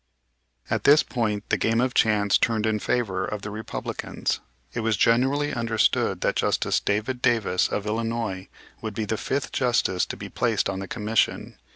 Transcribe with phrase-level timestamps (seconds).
[0.67, 4.39] At this point the game of chance turned in favor of the Republicans.
[4.73, 8.47] It was generally understood that Justice David Davis, of Illinois,
[8.81, 11.59] would be the fifth Justice to be placed on the commission.